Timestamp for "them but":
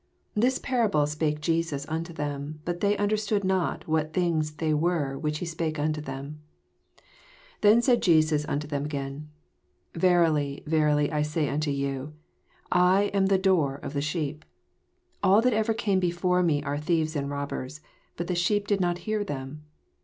2.15-2.79